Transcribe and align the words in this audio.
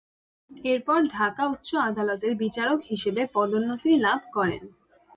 এরপর 0.65 0.99
ঢাকা 1.09 1.43
উচ্চ 1.47 1.69
আদালতের 1.89 2.33
বিচারক 2.35 2.79
হিসেবে 2.83 3.21
পদোন্নতি 3.35 3.91
লাভ 3.97 4.21
করেন। 4.33 4.63